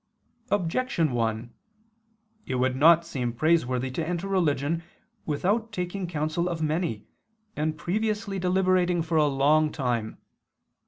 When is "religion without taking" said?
4.27-6.07